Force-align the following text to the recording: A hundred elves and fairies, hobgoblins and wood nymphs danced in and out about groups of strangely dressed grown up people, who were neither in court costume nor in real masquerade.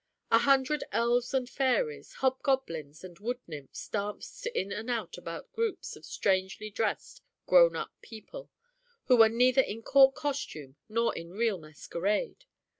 A 0.31 0.39
hundred 0.39 0.83
elves 0.91 1.31
and 1.31 1.47
fairies, 1.47 2.13
hobgoblins 2.21 3.03
and 3.03 3.19
wood 3.19 3.39
nymphs 3.45 3.87
danced 3.87 4.47
in 4.47 4.71
and 4.71 4.89
out 4.89 5.15
about 5.15 5.53
groups 5.53 5.95
of 5.95 6.05
strangely 6.07 6.71
dressed 6.71 7.21
grown 7.45 7.75
up 7.75 7.91
people, 8.01 8.49
who 9.05 9.17
were 9.17 9.29
neither 9.29 9.61
in 9.61 9.83
court 9.83 10.15
costume 10.15 10.75
nor 10.89 11.15
in 11.15 11.29
real 11.29 11.59
masquerade. 11.59 12.45